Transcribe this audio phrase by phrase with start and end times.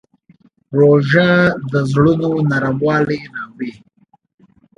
[0.77, 1.29] روژه
[1.71, 3.71] د زړونو نرموالی راوړي.